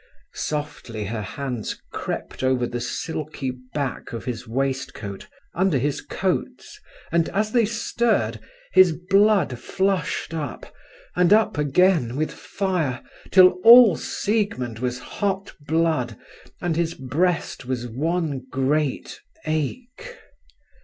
Softly 0.33 1.05
her 1.05 1.21
hands 1.21 1.79
crept 1.91 2.41
over 2.41 2.65
the 2.65 2.81
silky 2.81 3.51
back 3.51 4.13
of 4.13 4.25
his 4.25 4.47
waistcoat, 4.47 5.27
under 5.53 5.77
his 5.77 6.01
coats, 6.01 6.79
and 7.11 7.29
as 7.29 7.51
they 7.51 7.65
stirred, 7.65 8.39
his 8.73 8.93
blood 8.93 9.59
flushed 9.59 10.33
up, 10.33 10.65
and 11.15 11.31
up 11.31 11.55
again, 11.55 12.15
with 12.15 12.31
fire, 12.33 13.03
till 13.29 13.59
all 13.63 13.95
Siegmund 13.95 14.79
was 14.79 14.97
hot 14.97 15.53
blood, 15.67 16.17
and 16.59 16.75
his 16.75 16.95
breast 16.95 17.67
was 17.67 17.85
one 17.87 18.41
great 18.49 19.21
ache. 19.45 20.17